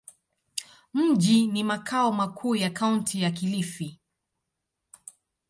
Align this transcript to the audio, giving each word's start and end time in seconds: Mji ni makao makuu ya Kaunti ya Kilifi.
Mji 0.93 1.47
ni 1.47 1.63
makao 1.63 2.11
makuu 2.11 2.55
ya 2.55 2.69
Kaunti 2.69 3.21
ya 3.21 3.31
Kilifi. 3.31 3.99